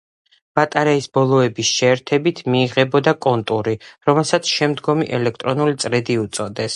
ბატარეის 0.59 1.07
ბოლოების 1.17 1.73
შეერთებით 1.81 2.41
მიიღებოდა 2.53 3.13
კონტური, 3.27 3.75
რომელსაც 4.11 4.53
შემდგომში 4.55 5.11
ელექტრული 5.19 5.81
წრედი 5.85 6.17
უწოდეს. 6.27 6.69